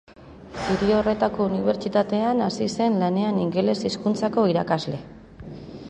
[0.61, 5.03] Hiri horretako unibertsitatean hasi zen lanean ingeles hizkuntzako irakasle.